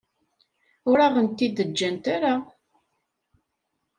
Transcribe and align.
Ur 0.89 0.97
aɣ-ten-id-ǧǧant 1.05 2.05
ara. 2.15 2.33